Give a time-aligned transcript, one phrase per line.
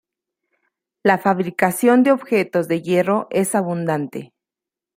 [1.03, 4.33] La fabricación de objetos de hierro es abundante.